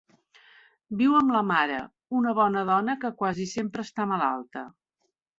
Viu 1.01 1.17
amb 1.17 1.33
la 1.35 1.41
mare, 1.49 1.75
una 2.19 2.33
bona 2.39 2.63
dóna 2.69 2.95
que 3.03 3.11
quasi 3.19 3.45
sempre 3.51 3.85
està 3.89 4.07
malalta. 4.13 4.65